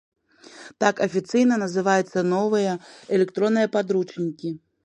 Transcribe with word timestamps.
Так 0.83 1.01
афіцыйна 1.07 1.59
называюцца 1.65 2.25
новыя 2.33 2.71
электронныя 3.19 3.67
падручнікі. 3.77 4.49